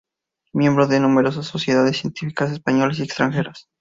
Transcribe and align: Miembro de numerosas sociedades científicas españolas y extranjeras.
Miembro 0.53 0.87
de 0.87 0.99
numerosas 0.99 1.45
sociedades 1.45 1.97
científicas 1.99 2.49
españolas 2.51 2.97
y 2.97 3.03
extranjeras. 3.03 3.69